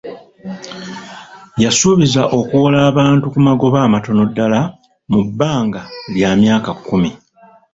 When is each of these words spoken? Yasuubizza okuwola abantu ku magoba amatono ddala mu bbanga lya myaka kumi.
Yasuubizza 1.63 2.21
okuwola 2.39 2.77
abantu 2.91 3.25
ku 3.33 3.39
magoba 3.47 3.77
amatono 3.87 4.21
ddala 4.29 4.59
mu 5.11 5.19
bbanga 5.27 5.81
lya 6.13 6.31
myaka 6.41 6.71
kumi. 6.85 7.11